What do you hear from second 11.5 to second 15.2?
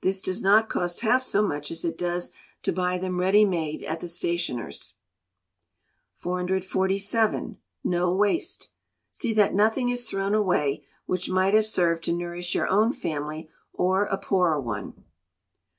have served to nourish your own family or a poorer one.